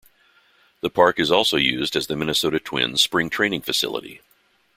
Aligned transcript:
The 0.81 0.89
park 0.89 1.19
is 1.19 1.29
also 1.29 1.57
used 1.57 1.95
as 1.95 2.07
the 2.07 2.15
Minnesota 2.15 2.59
Twins' 2.59 3.03
Spring 3.03 3.29
training 3.29 3.61
facility. 3.61 4.21